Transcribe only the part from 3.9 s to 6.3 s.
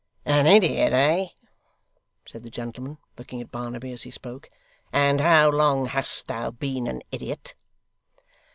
as he spoke. 'And how long hast